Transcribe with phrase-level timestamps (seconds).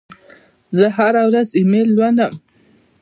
[0.77, 2.33] زه هره ورځ ایمیل لولم.